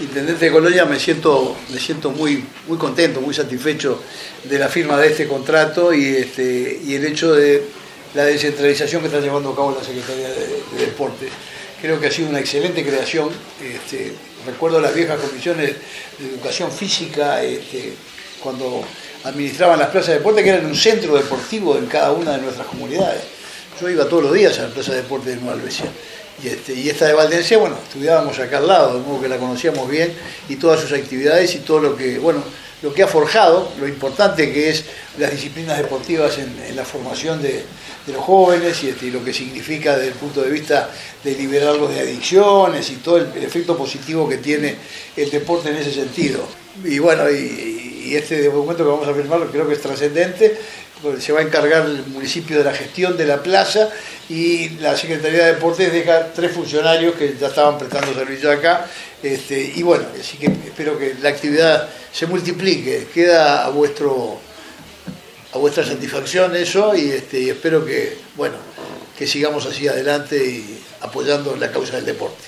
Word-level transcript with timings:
intendente 0.00 0.46
de 0.46 0.50
Colonia, 0.50 0.84
me 0.84 0.98
siento, 0.98 1.56
me 1.70 1.78
siento 1.78 2.10
muy, 2.10 2.44
muy 2.66 2.78
contento, 2.78 3.20
muy 3.20 3.34
satisfecho 3.34 4.00
de 4.44 4.58
la 4.58 4.68
firma 4.68 4.98
de 4.98 5.08
este 5.08 5.28
contrato 5.28 5.94
y, 5.94 6.04
este, 6.06 6.80
y 6.84 6.94
el 6.94 7.04
hecho 7.04 7.34
de 7.34 7.62
la 8.14 8.24
descentralización 8.24 9.00
que 9.02 9.08
está 9.08 9.20
llevando 9.20 9.50
a 9.50 9.56
cabo 9.56 9.76
la 9.78 9.84
Secretaría 9.84 10.28
de, 10.28 10.84
Deportes. 10.84 11.30
Creo 11.80 12.00
que 12.00 12.06
ha 12.06 12.10
sido 12.10 12.28
una 12.30 12.40
excelente 12.40 12.84
creación. 12.84 13.28
Este, 13.62 14.12
recuerdo 14.46 14.80
las 14.80 14.94
viejas 14.94 15.20
comisiones 15.20 15.74
de 16.18 16.28
educación 16.28 16.72
física, 16.72 17.42
este, 17.42 17.92
cuando 18.42 18.82
administraban 19.24 19.78
las 19.78 19.90
plazas 19.90 20.08
de 20.08 20.14
deporte, 20.14 20.42
que 20.42 20.50
eran 20.50 20.66
un 20.66 20.76
centro 20.76 21.16
deportivo 21.16 21.76
en 21.76 21.86
cada 21.86 22.12
una 22.12 22.32
de 22.32 22.42
nuestras 22.42 22.66
comunidades. 22.66 23.22
Yo 23.80 23.88
iba 23.88 24.08
todos 24.08 24.22
los 24.22 24.34
días 24.34 24.58
a 24.60 24.62
la 24.62 24.68
plaza 24.68 24.92
de 24.92 25.02
deporte 25.02 25.30
de 25.30 25.36
Nueva 25.36 25.54
Albesia. 25.54 25.86
Y, 26.42 26.48
este, 26.48 26.74
y 26.74 26.88
esta 26.88 27.06
de 27.06 27.12
Valdencia, 27.12 27.58
bueno, 27.58 27.76
estudiábamos 27.82 28.38
acá 28.38 28.58
al 28.58 28.68
lado, 28.68 28.98
de 28.98 29.06
modo 29.06 29.22
que 29.22 29.28
la 29.28 29.36
conocíamos 29.36 29.88
bien 29.88 30.12
y 30.48 30.56
todas 30.56 30.80
sus 30.80 30.92
actividades 30.92 31.54
y 31.54 31.58
todo 31.58 31.80
lo 31.80 31.96
que, 31.96 32.18
bueno, 32.18 32.42
lo 32.82 32.92
que 32.92 33.02
ha 33.02 33.08
forjado, 33.08 33.72
lo 33.80 33.88
importante 33.88 34.52
que 34.52 34.68
es 34.68 34.84
las 35.18 35.30
disciplinas 35.30 35.78
deportivas 35.78 36.38
en, 36.38 36.76
la 36.76 36.84
formación 36.84 37.40
de, 37.40 37.64
los 38.06 38.22
jóvenes 38.22 38.84
este, 38.84 39.06
y, 39.06 39.10
lo 39.10 39.24
que 39.24 39.32
significa 39.32 39.96
desde 39.96 40.08
el 40.08 40.14
punto 40.14 40.42
de 40.42 40.50
vista 40.50 40.90
de 41.22 41.34
liberarlos 41.34 41.88
de 41.94 42.00
adicciones 42.00 42.90
y 42.90 42.96
todo 42.96 43.16
el, 43.16 43.42
efecto 43.42 43.76
positivo 43.76 44.28
que 44.28 44.36
tiene 44.36 44.76
el 45.16 45.30
deporte 45.30 45.70
en 45.70 45.76
ese 45.76 45.92
sentido. 45.92 46.46
Y 46.84 46.98
bueno, 46.98 47.30
y, 47.30 48.03
y 48.14 48.16
este 48.16 48.44
documento 48.44 48.84
que 48.84 48.90
vamos 48.90 49.08
a 49.08 49.14
firmar 49.14 49.40
creo 49.50 49.66
que 49.66 49.74
es 49.74 49.80
trascendente 49.80 50.56
se 51.20 51.32
va 51.32 51.40
a 51.40 51.42
encargar 51.42 51.86
el 51.86 52.06
municipio 52.06 52.58
de 52.58 52.64
la 52.64 52.72
gestión 52.72 53.16
de 53.16 53.26
la 53.26 53.42
plaza 53.42 53.90
y 54.28 54.70
la 54.80 54.96
Secretaría 54.96 55.46
de 55.46 55.54
Deportes 55.54 55.92
deja 55.92 56.32
tres 56.32 56.52
funcionarios 56.52 57.14
que 57.16 57.36
ya 57.38 57.48
estaban 57.48 57.78
prestando 57.78 58.14
servicio 58.14 58.50
acá. 58.50 58.86
Este, 59.22 59.72
y 59.76 59.82
bueno, 59.82 60.06
así 60.18 60.38
que 60.38 60.46
espero 60.46 60.98
que 60.98 61.14
la 61.20 61.28
actividad 61.30 61.88
se 62.12 62.26
multiplique, 62.26 63.08
queda 63.12 63.66
a 63.66 63.68
vuestro 63.70 64.38
a 65.52 65.58
vuestra 65.58 65.84
satisfacción 65.84 66.56
eso 66.56 66.96
y, 66.96 67.10
este, 67.10 67.50
espero 67.50 67.84
que 67.84 68.16
bueno 68.36 68.56
que 69.16 69.26
sigamos 69.26 69.66
así 69.66 69.86
adelante 69.86 70.36
y 70.36 70.80
apoyando 71.00 71.54
la 71.56 71.70
causa 71.70 71.96
del 71.96 72.06
deporte. 72.06 72.42